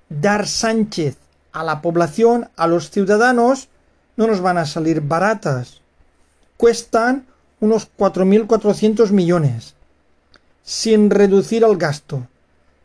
dar 0.09 0.47
Sánchez 0.47 1.17
a 1.51 1.63
la 1.63 1.81
población, 1.81 2.49
a 2.55 2.67
los 2.67 2.89
ciudadanos, 2.89 3.69
no 4.15 4.27
nos 4.27 4.41
van 4.41 4.57
a 4.57 4.65
salir 4.65 5.01
baratas. 5.01 5.81
Cuestan 6.57 7.25
unos 7.59 7.89
4.400 7.97 9.11
millones, 9.11 9.75
sin 10.63 11.09
reducir 11.09 11.63
el 11.63 11.77
gasto. 11.77 12.27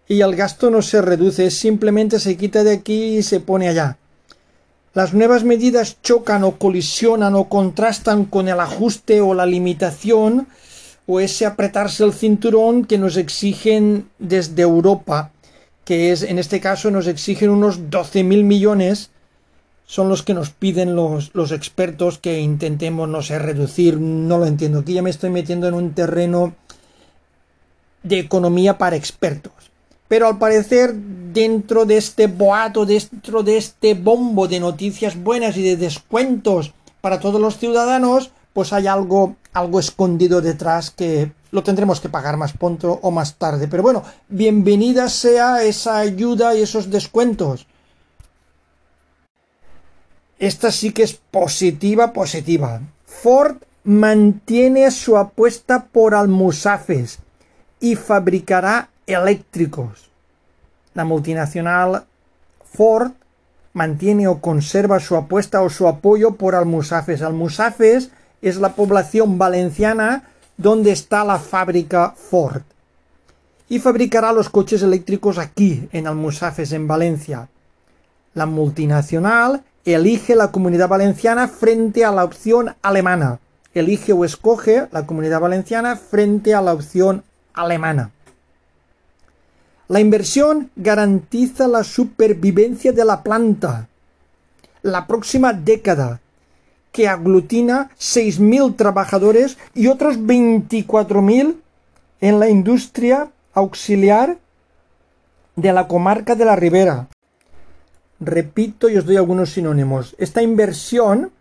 Y 0.06 0.20
el 0.20 0.36
gasto 0.36 0.70
no 0.70 0.82
se 0.82 1.00
reduce, 1.00 1.50
simplemente 1.50 2.18
se 2.20 2.36
quita 2.36 2.62
de 2.62 2.74
aquí 2.74 3.18
y 3.18 3.22
se 3.22 3.40
pone 3.40 3.68
allá. 3.68 3.98
Las 4.94 5.12
nuevas 5.12 5.42
medidas 5.42 6.00
chocan 6.02 6.44
o 6.44 6.56
colisionan 6.56 7.34
o 7.34 7.48
contrastan 7.48 8.24
con 8.26 8.46
el 8.46 8.60
ajuste 8.60 9.20
o 9.20 9.34
la 9.34 9.44
limitación 9.44 10.46
o 11.06 11.18
ese 11.18 11.46
apretarse 11.46 12.04
el 12.04 12.12
cinturón 12.12 12.84
que 12.84 12.96
nos 12.96 13.16
exigen 13.16 14.08
desde 14.20 14.62
Europa, 14.62 15.32
que 15.84 16.12
es 16.12 16.22
en 16.22 16.38
este 16.38 16.60
caso 16.60 16.92
nos 16.92 17.08
exigen 17.08 17.50
unos 17.50 17.90
12.000 17.90 18.44
millones 18.44 19.10
son 19.86 20.08
los 20.08 20.22
que 20.22 20.32
nos 20.32 20.50
piden 20.50 20.94
los, 20.94 21.34
los 21.34 21.52
expertos 21.52 22.18
que 22.18 22.40
intentemos, 22.40 23.08
no 23.08 23.20
sé, 23.20 23.38
reducir, 23.38 23.98
no 23.98 24.38
lo 24.38 24.46
entiendo. 24.46 24.78
Aquí 24.78 24.94
ya 24.94 25.02
me 25.02 25.10
estoy 25.10 25.30
metiendo 25.30 25.68
en 25.68 25.74
un 25.74 25.92
terreno 25.92 26.54
de 28.02 28.18
economía 28.18 28.78
para 28.78 28.96
expertos. 28.96 29.52
Pero 30.08 30.26
al 30.26 30.38
parecer, 30.38 30.94
dentro 30.94 31.84
de 31.84 31.96
este 31.96 32.26
boato, 32.26 32.86
dentro 32.86 33.42
de 33.42 33.56
este 33.56 33.94
bombo 33.94 34.46
de 34.48 34.60
noticias 34.60 35.16
buenas 35.16 35.56
y 35.56 35.62
de 35.62 35.76
descuentos 35.76 36.72
para 37.00 37.20
todos 37.20 37.40
los 37.40 37.58
ciudadanos, 37.58 38.30
pues 38.52 38.72
hay 38.72 38.86
algo, 38.86 39.36
algo 39.52 39.80
escondido 39.80 40.40
detrás 40.40 40.90
que 40.90 41.32
lo 41.50 41.62
tendremos 41.62 42.00
que 42.00 42.08
pagar 42.08 42.36
más 42.36 42.52
pronto 42.52 42.98
o 43.02 43.10
más 43.10 43.36
tarde. 43.36 43.68
Pero 43.68 43.82
bueno, 43.82 44.02
bienvenida 44.28 45.08
sea 45.08 45.62
esa 45.64 45.98
ayuda 45.98 46.54
y 46.54 46.62
esos 46.62 46.90
descuentos. 46.90 47.66
Esta 50.38 50.70
sí 50.70 50.92
que 50.92 51.04
es 51.04 51.14
positiva, 51.14 52.12
positiva. 52.12 52.80
Ford 53.06 53.56
mantiene 53.84 54.90
su 54.90 55.16
apuesta 55.16 55.86
por 55.86 56.14
almusafes 56.14 57.18
y 57.80 57.96
fabricará 57.96 58.88
eléctricos. 59.06 60.10
La 60.94 61.04
multinacional 61.04 62.04
Ford 62.64 63.12
mantiene 63.72 64.28
o 64.28 64.40
conserva 64.40 65.00
su 65.00 65.16
apuesta 65.16 65.62
o 65.62 65.70
su 65.70 65.86
apoyo 65.88 66.36
por 66.36 66.54
almusafes. 66.54 67.22
Almusafes 67.22 68.10
es 68.40 68.56
la 68.56 68.74
población 68.74 69.38
valenciana 69.38 70.24
donde 70.56 70.92
está 70.92 71.24
la 71.24 71.38
fábrica 71.38 72.14
Ford. 72.16 72.62
Y 73.68 73.78
fabricará 73.78 74.32
los 74.32 74.50
coches 74.50 74.82
eléctricos 74.82 75.38
aquí, 75.38 75.88
en 75.92 76.06
Almusafes, 76.06 76.72
en 76.72 76.86
Valencia. 76.86 77.48
La 78.34 78.46
multinacional 78.46 79.62
elige 79.84 80.36
la 80.36 80.52
comunidad 80.52 80.88
valenciana 80.88 81.48
frente 81.48 82.04
a 82.04 82.12
la 82.12 82.24
opción 82.24 82.74
alemana. 82.82 83.40
Elige 83.72 84.12
o 84.12 84.24
escoge 84.24 84.86
la 84.92 85.06
comunidad 85.06 85.40
valenciana 85.40 85.96
frente 85.96 86.54
a 86.54 86.60
la 86.60 86.74
opción 86.74 87.24
alemana. 87.54 88.10
La 89.88 90.00
inversión 90.00 90.70
garantiza 90.76 91.68
la 91.68 91.84
supervivencia 91.84 92.92
de 92.92 93.04
la 93.04 93.22
planta. 93.22 93.88
La 94.82 95.06
próxima 95.06 95.52
década, 95.52 96.20
que 96.92 97.08
aglutina 97.08 97.90
6.000 97.98 98.76
trabajadores 98.76 99.58
y 99.74 99.88
otros 99.88 100.18
24.000 100.18 101.56
en 102.20 102.40
la 102.40 102.48
industria 102.48 103.30
auxiliar 103.52 104.38
de 105.56 105.72
la 105.72 105.86
comarca 105.86 106.34
de 106.34 106.44
la 106.44 106.56
Ribera, 106.56 107.08
Repito 108.20 108.88
y 108.88 108.96
os 108.96 109.04
doy 109.04 109.16
algunos 109.16 109.50
sinónimos. 109.50 110.14
Esta 110.18 110.40
inversión 110.40 111.32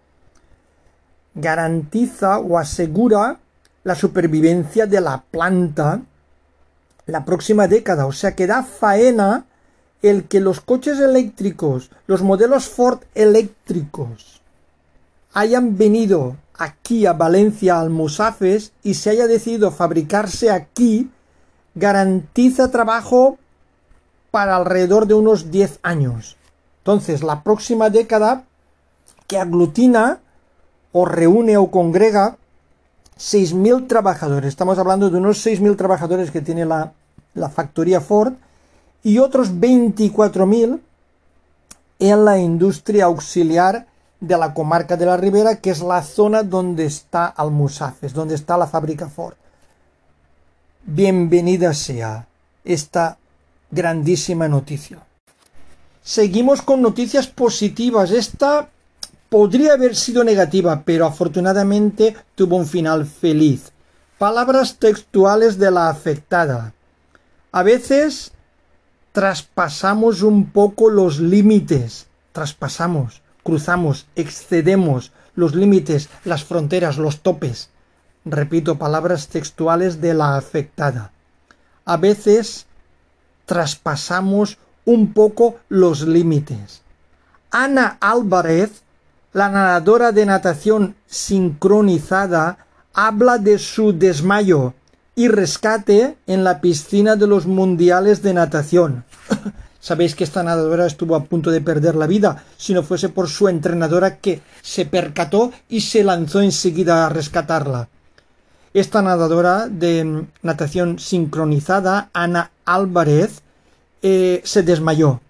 garantiza 1.35 2.39
o 2.39 2.57
asegura 2.57 3.39
la 3.83 3.95
supervivencia 3.95 4.85
de 4.85 4.99
la 4.99 5.23
planta 5.29 6.01
la 7.05 7.25
próxima 7.25 7.67
década. 7.67 8.05
O 8.05 8.11
sea 8.11 8.35
que 8.35 8.47
da 8.47 8.63
faena 8.63 9.45
el 10.01 10.25
que 10.25 10.39
los 10.39 10.59
coches 10.61 10.99
eléctricos, 10.99 11.91
los 12.07 12.21
modelos 12.21 12.67
Ford 12.67 12.99
eléctricos, 13.15 14.41
hayan 15.33 15.77
venido 15.77 16.35
aquí 16.57 17.05
a 17.05 17.13
Valencia, 17.13 17.79
al 17.79 17.89
Musafes, 17.89 18.73
y 18.83 18.95
se 18.95 19.09
haya 19.09 19.27
decidido 19.27 19.71
fabricarse 19.71 20.51
aquí, 20.51 21.09
garantiza 21.73 22.69
trabajo 22.69 23.37
para 24.29 24.55
alrededor 24.55 25.07
de 25.07 25.13
unos 25.13 25.51
10 25.51 25.79
años. 25.83 26.37
Entonces, 26.79 27.23
la 27.23 27.43
próxima 27.43 27.89
década 27.89 28.43
que 29.27 29.37
aglutina 29.37 30.19
o 30.91 31.05
reúne 31.05 31.57
o 31.57 31.71
congrega 31.71 32.37
6.000 33.17 33.87
trabajadores. 33.87 34.49
Estamos 34.49 34.77
hablando 34.77 35.09
de 35.09 35.17
unos 35.17 35.45
6.000 35.45 35.77
trabajadores 35.77 36.31
que 36.31 36.41
tiene 36.41 36.65
la, 36.65 36.93
la 37.33 37.49
factoría 37.49 38.01
Ford 38.01 38.33
y 39.03 39.19
otros 39.19 39.53
24.000 39.53 40.79
en 41.99 42.25
la 42.25 42.37
industria 42.37 43.05
auxiliar 43.05 43.87
de 44.19 44.37
la 44.37 44.53
comarca 44.53 44.95
de 44.95 45.05
la 45.05 45.17
Ribera, 45.17 45.57
que 45.57 45.69
es 45.69 45.81
la 45.81 46.01
zona 46.01 46.43
donde 46.43 46.85
está 46.85 47.25
Almusafes, 47.27 48.13
donde 48.13 48.35
está 48.35 48.57
la 48.57 48.67
fábrica 48.67 49.09
Ford. 49.09 49.35
Bienvenida 50.85 51.73
sea 51.73 52.27
esta 52.63 53.17
grandísima 53.69 54.47
noticia. 54.47 54.99
Seguimos 56.01 56.61
con 56.61 56.81
noticias 56.81 57.27
positivas. 57.27 58.11
Esta 58.11 58.69
podría 59.33 59.73
haber 59.73 59.95
sido 59.95 60.23
negativa, 60.23 60.83
pero 60.85 61.07
afortunadamente 61.07 62.15
tuvo 62.35 62.55
un 62.55 62.67
final 62.67 63.07
feliz. 63.07 63.71
Palabras 64.19 64.77
textuales 64.77 65.57
de 65.57 65.71
la 65.71 65.89
afectada. 65.89 66.75
A 67.51 67.63
veces 67.63 68.31
traspasamos 69.11 70.21
un 70.21 70.51
poco 70.51 70.91
los 70.91 71.19
límites. 71.19 72.05
Traspasamos, 72.31 73.23
cruzamos, 73.41 74.05
excedemos 74.15 75.11
los 75.33 75.55
límites, 75.55 76.09
las 76.25 76.43
fronteras, 76.43 76.99
los 76.99 77.21
topes. 77.21 77.71
Repito, 78.25 78.77
palabras 78.77 79.29
textuales 79.29 79.99
de 79.99 80.13
la 80.13 80.37
afectada. 80.37 81.11
A 81.85 81.97
veces 81.97 82.67
traspasamos 83.47 84.59
un 84.85 85.11
poco 85.11 85.57
los 85.69 86.03
límites. 86.03 86.83
Ana 87.49 87.97
Álvarez, 87.99 88.82
la 89.33 89.49
nadadora 89.49 90.11
de 90.11 90.25
natación 90.25 90.95
sincronizada, 91.07 92.65
habla 92.93 93.39
de 93.39 93.57
su 93.57 93.91
desmayo 93.97 94.73
y 95.15 95.27
rescate 95.27 96.17
en 96.27 96.43
la 96.43 96.61
piscina 96.61 97.15
de 97.15 97.27
los 97.27 97.45
mundiales 97.45 98.21
de 98.21 98.33
natación. 98.33 99.03
Sabéis 99.79 100.15
que 100.15 100.23
esta 100.23 100.43
nadadora 100.43 100.85
estuvo 100.85 101.15
a 101.15 101.25
punto 101.25 101.51
de 101.51 101.59
perder 101.59 101.95
la 101.95 102.07
vida 102.07 102.45
si 102.57 102.73
no 102.73 102.83
fuese 102.83 103.09
por 103.09 103.27
su 103.27 103.49
entrenadora 103.49 104.17
que 104.17 104.41
se 104.61 104.85
percató 104.85 105.51
y 105.67 105.81
se 105.81 106.03
lanzó 106.03 106.41
enseguida 106.41 107.05
a 107.05 107.09
rescatarla. 107.09 107.89
Esta 108.73 109.01
nadadora 109.01 109.67
de 109.67 110.25
natación 110.41 110.99
sincronizada, 110.99 112.09
Ana 112.13 112.51
Álvarez, 112.65 113.41
eh, 114.01 114.41
se 114.45 114.63
desmayó 114.63 115.21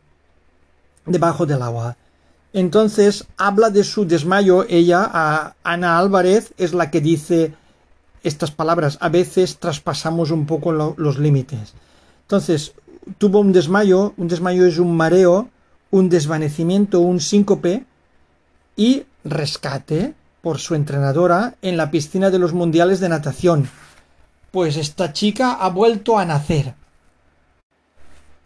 debajo 1.05 1.45
del 1.45 1.61
agua. 1.61 1.97
Entonces 2.53 3.25
habla 3.35 3.71
de 3.71 3.83
su 3.83 4.05
desmayo 4.05 4.65
ella, 4.69 5.09
a 5.11 5.55
Ana 5.63 5.97
Álvarez, 5.97 6.53
es 6.57 6.73
la 6.73 6.91
que 6.91 7.01
dice 7.01 7.53
estas 8.21 8.51
palabras. 8.51 8.97
A 9.01 9.09
veces 9.09 9.57
traspasamos 9.57 10.29
un 10.29 10.45
poco 10.45 10.71
los 10.71 11.17
límites. 11.17 11.73
Entonces, 12.21 12.73
tuvo 13.17 13.39
un 13.39 13.51
desmayo, 13.51 14.13
un 14.17 14.27
desmayo 14.27 14.65
es 14.65 14.77
un 14.77 14.95
mareo, 14.95 15.49
un 15.89 16.09
desvanecimiento, 16.09 16.99
un 16.99 17.19
síncope 17.19 17.85
y 18.75 19.03
rescate 19.23 20.13
por 20.41 20.59
su 20.59 20.75
entrenadora 20.75 21.55
en 21.61 21.77
la 21.77 21.89
piscina 21.89 22.29
de 22.29 22.39
los 22.39 22.53
mundiales 22.53 22.99
de 22.99 23.09
natación. 23.09 23.69
Pues 24.51 24.77
esta 24.77 25.11
chica 25.13 25.53
ha 25.53 25.69
vuelto 25.69 26.19
a 26.19 26.25
nacer. 26.25 26.75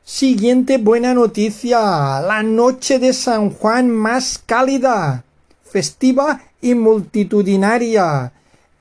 Siguiente 0.07 0.77
buena 0.77 1.13
noticia. 1.13 2.21
La 2.21 2.41
noche 2.41 2.97
de 2.97 3.11
San 3.11 3.49
Juan 3.49 3.89
más 3.89 4.41
cálida, 4.43 5.25
festiva 5.65 6.43
y 6.61 6.75
multitudinaria. 6.75 8.31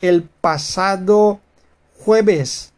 El 0.01 0.23
pasado 0.23 1.41
jueves, 1.99 2.73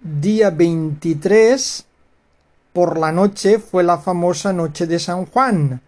día 0.00 0.50
23, 0.50 1.84
por 2.72 2.96
la 2.96 3.10
noche, 3.10 3.58
fue 3.58 3.82
la 3.82 3.98
famosa 3.98 4.52
noche 4.52 4.86
de 4.86 5.00
San 5.00 5.26
Juan. 5.26 5.80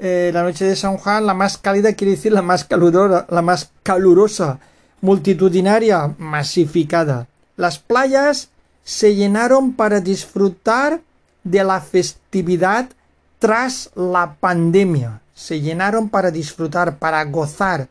Eh, 0.00 0.32
la 0.34 0.42
noche 0.42 0.64
de 0.64 0.74
San 0.74 0.96
Juan, 0.96 1.24
la 1.24 1.34
más 1.34 1.56
cálida 1.56 1.92
quiere 1.92 2.16
decir 2.16 2.32
la 2.32 2.42
más 2.42 2.64
calurosa, 2.64 3.26
la 3.30 3.42
más 3.42 3.70
calurosa, 3.84 4.58
multitudinaria, 5.02 6.12
masificada. 6.18 7.28
Las 7.56 7.78
playas 7.78 8.50
se 8.84 9.14
llenaron 9.14 9.72
para 9.72 10.00
disfrutar 10.00 11.00
de 11.42 11.64
la 11.64 11.80
festividad 11.80 12.90
tras 13.38 13.90
la 13.94 14.34
pandemia. 14.34 15.20
Se 15.34 15.60
llenaron 15.60 16.08
para 16.10 16.30
disfrutar, 16.30 16.98
para 16.98 17.24
gozar 17.24 17.88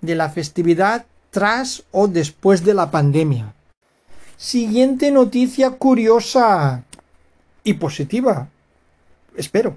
de 0.00 0.14
la 0.14 0.30
festividad 0.30 1.04
tras 1.30 1.82
o 1.90 2.06
después 2.06 2.64
de 2.64 2.74
la 2.74 2.90
pandemia. 2.90 3.52
Siguiente 4.36 5.10
noticia 5.10 5.70
curiosa 5.72 6.84
y 7.64 7.74
positiva. 7.74 8.48
Espero. 9.36 9.76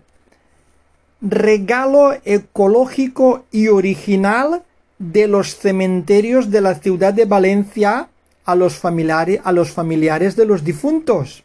Regalo 1.21 2.13
ecológico 2.23 3.45
y 3.51 3.67
original 3.67 4.63
de 4.99 5.27
los 5.27 5.57
cementerios 5.57 6.51
de 6.51 6.61
la 6.61 6.75
ciudad 6.75 7.13
de 7.13 7.25
Valencia 7.25 8.09
a 8.51 8.55
los 8.55 8.75
familiares, 8.75 9.39
a 9.43 9.51
los 9.51 9.71
familiares 9.71 10.35
de 10.35 10.45
los 10.45 10.63
difuntos. 10.63 11.43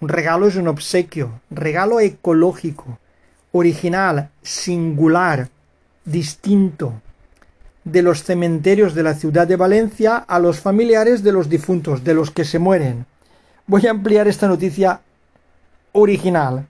Un 0.00 0.08
regalo 0.08 0.46
es 0.46 0.56
un 0.56 0.68
obsequio, 0.68 1.40
regalo 1.50 2.00
ecológico, 2.00 2.98
original, 3.52 4.30
singular, 4.42 5.48
distinto, 6.04 6.94
de 7.84 8.02
los 8.02 8.24
cementerios 8.24 8.94
de 8.94 9.02
la 9.02 9.14
ciudad 9.14 9.46
de 9.46 9.56
Valencia 9.56 10.16
a 10.16 10.38
los 10.38 10.58
familiares 10.58 11.22
de 11.22 11.32
los 11.32 11.48
difuntos, 11.48 12.02
de 12.02 12.14
los 12.14 12.30
que 12.30 12.44
se 12.44 12.58
mueren. 12.58 13.06
Voy 13.66 13.86
a 13.86 13.90
ampliar 13.90 14.26
esta 14.26 14.48
noticia 14.48 15.00
original. 15.92 16.66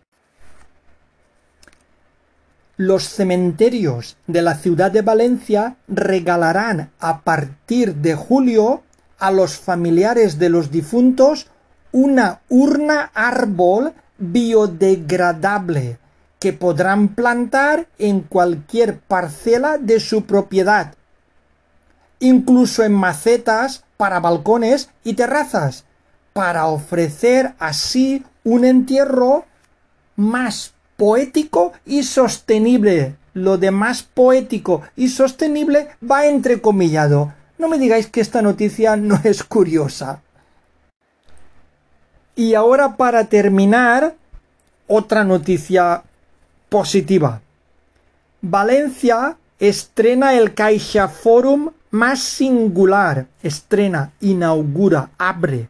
Los 2.77 3.09
cementerios 3.09 4.17
de 4.27 4.43
la 4.43 4.57
ciudad 4.57 4.91
de 4.91 5.03
Valencia 5.03 5.77
regalarán 5.89 6.91
a 6.99 7.21
partir 7.21 7.95
de 7.95 8.15
julio 8.15 8.83
a 9.19 9.31
los 9.31 9.59
familiares 9.59 10.39
de 10.39 10.49
los 10.49 10.71
difuntos 10.71 11.47
una 11.93 12.41
urna 12.49 13.11
árbol 13.15 13.95
biodegradable 14.19 15.99
que 16.39 16.53
podrán 16.53 17.09
plantar 17.09 17.87
en 17.99 18.21
cualquier 18.21 18.99
parcela 18.99 19.79
de 19.79 20.01
su 20.01 20.25
propiedad, 20.27 20.95
incluso 22.21 22.83
en 22.85 22.93
macetas 22.93 23.85
para 23.97 24.21
balcones 24.21 24.91
y 25.05 25.15
terrazas, 25.15 25.85
para 26.33 26.67
ofrecer 26.67 27.55
así 27.59 28.25
un 28.45 28.65
entierro 28.65 29.47
más 30.17 30.73
poético 30.97 31.73
y 31.85 32.03
sostenible. 32.03 33.17
Lo 33.33 33.59
de 33.59 33.71
más 33.71 34.03
poético 34.03 34.83
y 34.97 35.09
sostenible 35.09 35.89
va 36.09 36.27
entrecomillado. 36.27 37.35
No 37.59 37.69
me 37.69 37.79
digáis 37.79 38.07
que 38.07 38.21
esta 38.21 38.43
noticia 38.43 38.97
no 38.97 39.19
es 39.25 39.43
curiosa. 39.43 40.21
Y 42.35 42.55
ahora 42.55 42.97
para 42.97 43.25
terminar, 43.25 44.15
otra 44.87 45.25
noticia 45.25 46.03
positiva. 46.69 47.41
Valencia 48.43 49.37
estrena 49.59 50.35
el 50.35 50.55
Caixa 50.55 51.09
Forum 51.09 51.71
más 51.91 52.21
singular. 52.21 53.27
Estrena, 53.43 54.13
inaugura, 54.21 55.11
abre. 55.17 55.69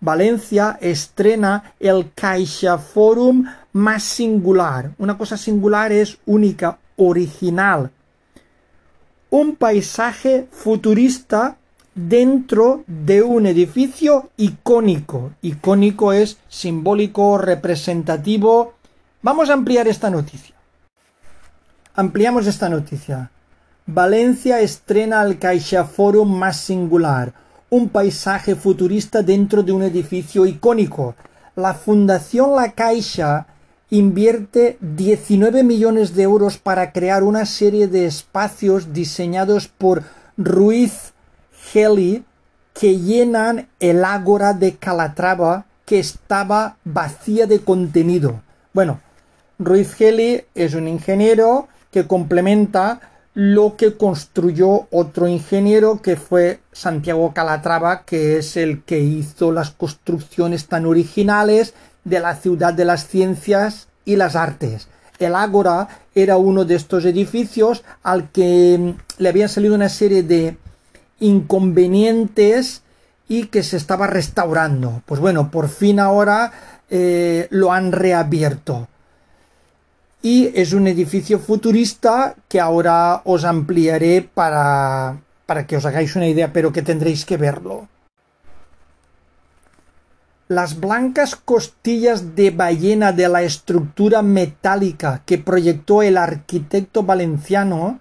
Valencia 0.00 0.78
estrena 0.80 1.74
el 1.78 2.10
Caixa 2.14 2.78
Forum 2.78 3.44
más 3.72 4.02
singular. 4.02 4.92
Una 4.98 5.18
cosa 5.18 5.36
singular 5.36 5.92
es 5.92 6.18
única, 6.24 6.78
original, 6.96 7.90
un 9.30 9.56
paisaje 9.56 10.46
futurista 10.50 11.56
dentro 11.94 12.84
de 12.86 13.22
un 13.22 13.46
edificio 13.46 14.30
icónico. 14.36 15.32
Icónico 15.42 16.12
es 16.12 16.38
simbólico, 16.48 17.38
representativo. 17.38 18.74
Vamos 19.22 19.50
a 19.50 19.54
ampliar 19.54 19.88
esta 19.88 20.10
noticia. 20.10 20.54
Ampliamos 21.94 22.46
esta 22.46 22.68
noticia. 22.68 23.30
Valencia 23.86 24.60
estrena 24.60 25.22
el 25.22 25.38
Forum 25.84 26.36
más 26.36 26.58
singular, 26.58 27.32
un 27.70 27.88
paisaje 27.88 28.54
futurista 28.54 29.22
dentro 29.22 29.62
de 29.62 29.72
un 29.72 29.82
edificio 29.82 30.44
icónico. 30.44 31.14
La 31.54 31.72
Fundación 31.72 32.54
La 32.54 32.72
Caixa 32.72 33.46
invierte 33.90 34.78
19 34.80 35.62
millones 35.62 36.14
de 36.14 36.24
euros 36.24 36.58
para 36.58 36.92
crear 36.92 37.22
una 37.22 37.46
serie 37.46 37.86
de 37.86 38.06
espacios 38.06 38.92
diseñados 38.92 39.68
por 39.68 40.02
Ruiz 40.36 41.12
Heli 41.72 42.24
que 42.72 42.98
llenan 42.98 43.68
el 43.80 44.04
ágora 44.04 44.52
de 44.52 44.76
Calatrava 44.76 45.66
que 45.84 45.98
estaba 45.98 46.76
vacía 46.84 47.46
de 47.46 47.60
contenido. 47.60 48.42
Bueno, 48.72 49.00
Ruiz 49.58 49.98
Heli 50.00 50.42
es 50.54 50.74
un 50.74 50.88
ingeniero 50.88 51.68
que 51.90 52.06
complementa 52.06 53.00
lo 53.32 53.76
que 53.76 53.96
construyó 53.96 54.88
otro 54.90 55.28
ingeniero 55.28 56.00
que 56.02 56.16
fue 56.16 56.60
Santiago 56.72 57.32
Calatrava, 57.34 58.02
que 58.04 58.38
es 58.38 58.56
el 58.56 58.82
que 58.82 58.98
hizo 58.98 59.52
las 59.52 59.70
construcciones 59.70 60.68
tan 60.68 60.86
originales 60.86 61.74
de 62.06 62.20
la 62.20 62.36
ciudad 62.36 62.72
de 62.72 62.84
las 62.84 63.08
ciencias 63.08 63.88
y 64.04 64.16
las 64.16 64.36
artes. 64.36 64.88
El 65.18 65.34
Ágora 65.34 65.88
era 66.14 66.36
uno 66.36 66.64
de 66.64 66.76
estos 66.76 67.04
edificios 67.04 67.82
al 68.02 68.30
que 68.30 68.78
mm, 68.78 69.22
le 69.22 69.28
habían 69.28 69.48
salido 69.48 69.74
una 69.74 69.88
serie 69.88 70.22
de 70.22 70.56
inconvenientes 71.18 72.82
y 73.28 73.46
que 73.46 73.64
se 73.64 73.76
estaba 73.76 74.06
restaurando. 74.06 75.02
Pues 75.04 75.20
bueno, 75.20 75.50
por 75.50 75.68
fin 75.68 75.98
ahora 75.98 76.52
eh, 76.88 77.48
lo 77.50 77.72
han 77.72 77.90
reabierto. 77.90 78.86
Y 80.22 80.52
es 80.54 80.72
un 80.72 80.86
edificio 80.86 81.40
futurista 81.40 82.36
que 82.48 82.60
ahora 82.60 83.22
os 83.24 83.44
ampliaré 83.44 84.22
para, 84.22 85.18
para 85.44 85.66
que 85.66 85.76
os 85.76 85.84
hagáis 85.84 86.14
una 86.14 86.28
idea, 86.28 86.52
pero 86.52 86.72
que 86.72 86.82
tendréis 86.82 87.24
que 87.24 87.36
verlo. 87.36 87.88
Las 90.48 90.78
blancas 90.78 91.34
costillas 91.34 92.36
de 92.36 92.50
ballena 92.50 93.10
de 93.12 93.28
la 93.28 93.42
estructura 93.42 94.22
metálica 94.22 95.22
que 95.26 95.38
proyectó 95.38 96.02
el 96.02 96.16
arquitecto 96.16 97.02
valenciano 97.02 97.98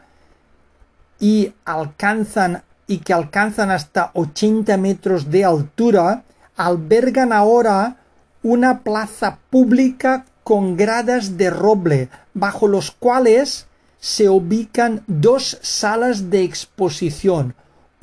y 1.20 1.54
alcanzan 1.66 2.62
y 2.88 3.00
que 3.00 3.14
alcanzan 3.14 3.72
hasta 3.72 4.12
80 4.14 4.78
metros 4.78 5.32
de 5.32 5.44
altura, 5.44 6.24
albergan 6.56 7.34
ahora 7.34 7.98
una 8.44 8.82
plaza 8.82 9.40
pública 9.50 10.26
con 10.44 10.78
gradas 10.78 11.38
de 11.38 11.50
roble, 11.50 12.10
bajo 12.36 12.68
los 12.68 12.92
cuales 12.92 13.66
se 14.00 14.30
ubican 14.30 15.04
dos 15.08 15.58
salas 15.64 16.30
de 16.30 16.44
exposición, 16.44 17.56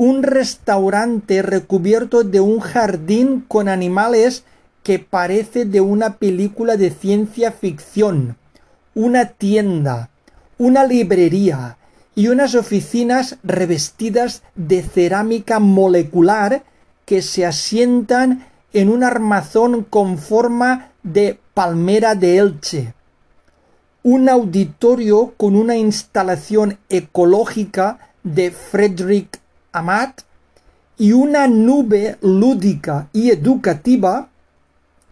un 0.03 0.25
restaurante 0.25 1.43
recubierto 1.43 2.25
de 2.25 2.41
un 2.41 2.59
jardín 2.59 3.45
con 3.47 3.69
animales 3.69 4.43
que 4.83 4.99
parece 4.99 5.65
de 5.65 5.81
una 5.81 6.17
película 6.17 6.77
de 6.77 6.91
ciencia 6.91 7.53
ficción, 7.53 8.37
una 8.97 9.27
tienda, 9.27 10.11
una 10.59 10.85
librería 10.85 11.77
y 12.17 12.27
unas 12.27 12.57
oficinas 12.57 13.37
revestidas 13.45 14.43
de 14.57 14.83
cerámica 14.83 15.61
molecular 15.61 16.65
que 17.05 17.23
se 17.23 17.47
asientan 17.47 18.49
en 18.73 18.89
un 18.89 19.05
armazón 19.05 19.85
con 19.85 20.19
forma 20.19 20.91
de 21.05 21.39
palmera 21.55 22.17
de 22.17 22.39
Elche, 22.39 22.95
un 24.03 24.29
auditorio 24.29 25.35
con 25.37 25.55
una 25.55 25.77
instalación 25.77 26.79
ecológica 26.89 28.11
de 28.25 28.51
Frederick 28.51 29.43
Amat 29.73 30.23
y 30.99 31.13
una 31.13 31.49
nube 31.49 32.19
lúdica 32.21 33.09
y 33.13 33.31
educativa 33.31 34.29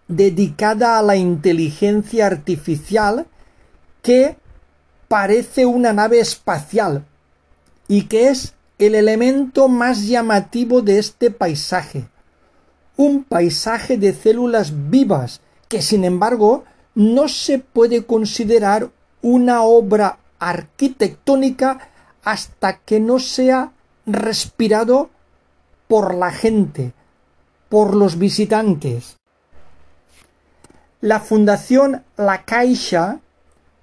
dedicada 0.06 0.98
a 0.98 1.02
la 1.02 1.16
inteligencia 1.16 2.26
artificial 2.26 3.26
que 4.02 4.36
parece 5.08 5.66
una 5.66 5.92
nave 5.92 6.20
espacial 6.20 7.04
y 7.88 8.02
que 8.02 8.28
es 8.28 8.54
el 8.78 8.94
elemento 8.94 9.68
más 9.68 10.06
llamativo 10.06 10.82
de 10.82 10.98
este 10.98 11.30
paisaje. 11.30 12.08
Un 12.96 13.24
paisaje 13.24 13.96
de 13.96 14.12
células 14.12 14.72
vivas 14.90 15.40
que 15.68 15.82
sin 15.82 16.04
embargo 16.04 16.64
no 16.94 17.28
se 17.28 17.58
puede 17.58 18.04
considerar 18.04 18.90
una 19.22 19.62
obra 19.62 20.18
arquitectónica 20.38 21.88
hasta 22.24 22.78
que 22.78 23.00
no 23.00 23.18
sea 23.18 23.72
respirado 24.12 25.10
por 25.88 26.14
la 26.14 26.30
gente, 26.30 26.92
por 27.68 27.94
los 27.94 28.18
visitantes. 28.18 29.16
La 31.00 31.20
Fundación 31.20 32.04
La 32.16 32.44
Caixa 32.44 33.20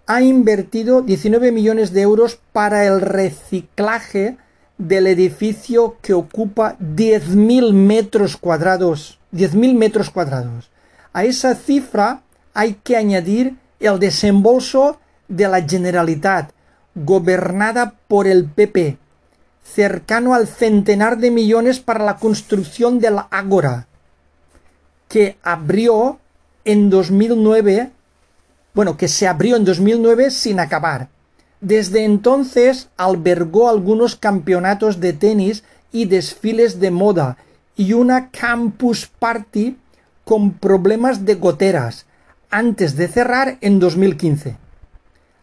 ha 0.05 0.21
invertido 0.21 1.01
19 1.01 1.51
millones 1.51 1.91
de 1.91 2.01
euros 2.01 2.39
para 2.53 2.85
el 2.85 3.01
reciclaje 3.01 4.37
del 4.77 5.07
edificio 5.07 5.97
que 6.01 6.13
ocupa 6.13 6.77
10.000 6.79 7.73
metros 7.73 8.37
cuadrados. 8.37 9.19
10.000 9.33 9.75
metros 9.75 10.09
cuadrados. 10.09 10.69
A 11.11 11.25
esa 11.25 11.55
cifra 11.55 12.21
hay 12.53 12.75
que 12.83 12.95
añadir 12.95 13.57
el 13.79 13.99
desembolso 13.99 14.99
de 15.27 15.47
la 15.47 15.61
Generalitat, 15.61 16.51
gobernada 16.95 17.95
por 18.07 18.27
el 18.27 18.45
PP, 18.45 18.97
cercano 19.73 20.34
al 20.34 20.47
centenar 20.47 21.17
de 21.17 21.32
millones 21.32 21.80
para 21.80 22.03
la 22.03 22.17
construcción 22.17 22.99
de 22.99 23.12
la 23.12 23.27
Ágora, 23.30 23.88
que 25.08 25.38
abrió 25.43 26.19
en 26.65 26.89
2009, 26.89 27.91
bueno, 28.73 28.97
que 28.97 29.08
se 29.08 29.27
abrió 29.27 29.56
en 29.56 29.65
2009 29.65 30.32
sin 30.32 30.60
acabar. 30.60 31.10
Desde 31.62 32.03
entonces 32.03 32.89
albergó 32.97 33.69
algunos 33.69 34.15
campeonatos 34.15 34.99
de 34.99 35.13
tenis 35.13 35.63
y 35.91 36.06
desfiles 36.06 36.80
de 36.80 36.91
moda 36.91 37.38
y 37.75 37.93
una 37.93 38.30
campus 38.30 39.08
party 39.19 39.77
con 40.23 40.51
problemas 40.51 41.25
de 41.25 41.36
goteras 41.36 42.06
antes 42.49 42.95
de 42.95 43.08
cerrar 43.08 43.58
en 43.62 43.80
2015. 43.80 44.58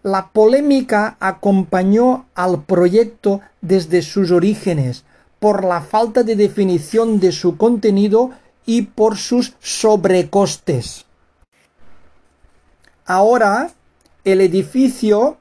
La 0.05 0.29
polémica 0.29 1.17
acompañó 1.19 2.27
al 2.35 2.63
proyecto 2.65 3.41
desde 3.63 4.03
sus 4.03 4.31
orígenes 4.31 5.03
por 5.41 5.65
la 5.65 5.81
falta 5.81 6.23
de 6.23 6.37
definición 6.37 7.21
de 7.21 7.33
su 7.33 7.57
contenido 7.57 8.33
y 8.67 8.83
por 8.83 9.17
sus 9.17 9.55
sobrecostes. 9.61 11.07
Ahora 13.07 13.71
el 14.25 14.43
edificio 14.43 15.39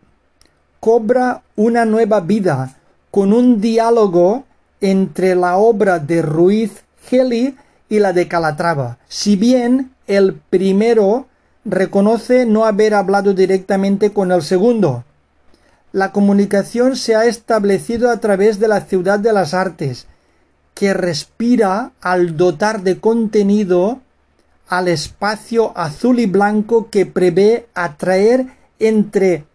cobra 0.80 1.44
una 1.58 1.84
nueva 1.84 2.22
vida 2.22 2.78
con 3.12 3.34
un 3.34 3.60
diálogo 3.60 4.46
entre 4.80 5.36
la 5.36 5.58
obra 5.58 6.00
de 6.00 6.22
Ruiz 6.22 6.86
Geli 7.06 7.58
y 7.90 8.00
la 8.00 8.14
de 8.14 8.30
Calatrava, 8.30 8.98
si 9.10 9.36
bien 9.36 9.94
el 10.08 10.36
primero 10.36 11.28
reconoce 11.66 12.46
no 12.46 12.66
haber 12.66 12.94
hablado 12.94 13.34
directamente 13.34 14.12
con 14.12 14.32
el 14.32 14.42
segundo. 14.42 15.04
La 15.92 16.12
comunicación 16.12 16.96
se 16.96 17.16
ha 17.16 17.26
establecido 17.26 18.10
a 18.10 18.18
través 18.18 18.60
de 18.60 18.68
la 18.68 18.82
ciudad 18.82 19.20
de 19.20 19.34
las 19.34 19.54
artes, 19.54 20.08
que 20.74 20.94
respira 20.94 21.92
al 22.02 22.36
dotar 22.36 22.82
de 22.82 23.00
contenido 23.00 24.02
al 24.68 24.88
espacio 24.88 25.78
azul 25.78 26.20
y 26.20 26.26
blanco 26.26 26.90
que 26.90 27.06
prevé 27.06 27.68
atraer 27.76 28.48
entre 28.80 29.46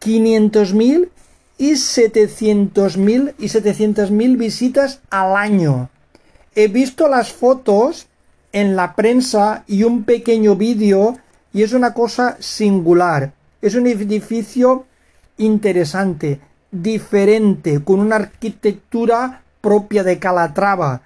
500.000 0.00 1.08
y 1.58 1.72
700.000 1.72 3.34
y 3.38 3.46
700.000 3.46 4.36
visitas 4.36 5.00
al 5.10 5.36
año. 5.36 5.90
He 6.54 6.68
visto 6.68 7.08
las 7.08 7.32
fotos 7.32 8.06
en 8.52 8.76
la 8.76 8.94
prensa 8.94 9.64
y 9.66 9.82
un 9.82 10.04
pequeño 10.04 10.54
vídeo 10.54 11.18
y 11.58 11.64
es 11.64 11.72
una 11.72 11.92
cosa 11.92 12.36
singular. 12.38 13.32
Es 13.60 13.74
un 13.74 13.88
edificio 13.88 14.86
interesante, 15.38 16.40
diferente, 16.70 17.82
con 17.82 17.98
una 17.98 18.14
arquitectura 18.14 19.42
propia 19.60 20.04
de 20.04 20.20
Calatrava. 20.20 21.02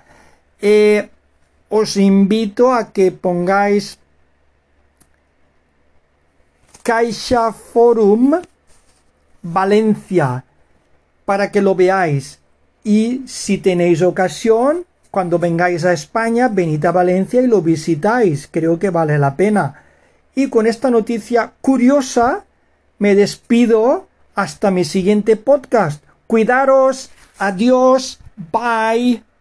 Eh, 0.60 1.08
os 1.70 1.96
invito 1.96 2.70
a 2.70 2.92
que 2.92 3.12
pongáis 3.12 3.96
Caixa 6.82 7.50
Forum 7.54 8.38
Valencia 9.40 10.44
para 11.24 11.50
que 11.50 11.62
lo 11.62 11.74
veáis. 11.74 12.40
Y 12.84 13.22
si 13.26 13.56
tenéis 13.56 14.02
ocasión, 14.02 14.84
cuando 15.10 15.38
vengáis 15.38 15.86
a 15.86 15.94
España, 15.94 16.48
venid 16.48 16.84
a 16.84 16.92
Valencia 16.92 17.40
y 17.40 17.46
lo 17.46 17.62
visitáis. 17.62 18.50
Creo 18.52 18.78
que 18.78 18.90
vale 18.90 19.16
la 19.18 19.34
pena. 19.34 19.82
Y 20.34 20.48
con 20.48 20.66
esta 20.66 20.90
noticia 20.90 21.52
curiosa 21.60 22.44
me 22.98 23.14
despido 23.14 24.08
hasta 24.34 24.70
mi 24.70 24.84
siguiente 24.84 25.36
podcast. 25.36 26.02
Cuidaros. 26.26 27.10
Adiós. 27.38 28.18
Bye. 28.52 29.22